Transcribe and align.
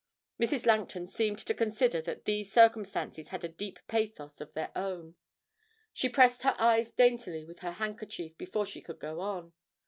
Mrs. 0.39 0.65
Langton 0.65 1.05
seemed 1.05 1.37
to 1.37 1.53
consider 1.53 2.01
that 2.01 2.25
these 2.25 2.51
circumstances 2.51 3.27
had 3.29 3.43
a 3.43 3.47
deep 3.47 3.77
pathos 3.87 4.41
of 4.41 4.51
their 4.55 4.71
own; 4.75 5.13
she 5.93 6.09
pressed 6.09 6.41
her 6.41 6.55
eyes 6.57 6.91
daintily 6.91 7.45
with 7.45 7.59
her 7.59 7.73
handkerchief 7.73 8.35
before 8.35 8.65
she 8.65 8.81
could 8.81 8.97
go 8.97 9.19
on. 9.19 9.53